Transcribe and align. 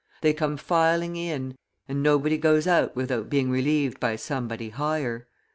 They 0.21 0.33
come 0.33 0.57
filing 0.57 1.15
in, 1.15 1.55
and 1.87 2.01
nobody 2.01 2.35
goes 2.39 2.65
out 2.65 2.95
without 2.95 3.29
being 3.29 3.51
relieved 3.51 3.99
by 3.99 4.15
somebody 4.15 4.69
higher. 4.69 5.27